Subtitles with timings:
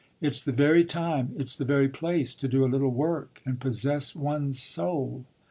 [0.19, 4.15] It's the very time, it's the very place, to do a little work and possess
[4.15, 5.25] one's soul."